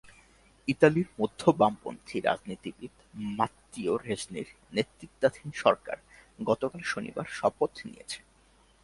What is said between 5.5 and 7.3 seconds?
সরকার গতকাল শনিবার